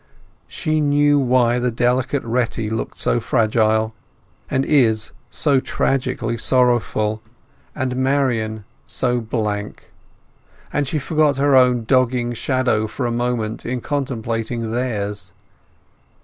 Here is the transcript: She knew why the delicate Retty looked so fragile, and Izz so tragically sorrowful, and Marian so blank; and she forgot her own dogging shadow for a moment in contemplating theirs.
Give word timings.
She 0.47 0.81
knew 0.81 1.19
why 1.19 1.59
the 1.59 1.69
delicate 1.69 2.23
Retty 2.23 2.71
looked 2.71 2.97
so 2.97 3.19
fragile, 3.19 3.93
and 4.49 4.65
Izz 4.65 5.11
so 5.29 5.59
tragically 5.59 6.39
sorrowful, 6.39 7.21
and 7.75 7.95
Marian 7.95 8.65
so 8.87 9.19
blank; 9.21 9.91
and 10.73 10.87
she 10.87 10.97
forgot 10.97 11.37
her 11.37 11.55
own 11.55 11.83
dogging 11.83 12.33
shadow 12.33 12.87
for 12.87 13.05
a 13.05 13.11
moment 13.11 13.63
in 13.63 13.79
contemplating 13.79 14.71
theirs. 14.71 15.33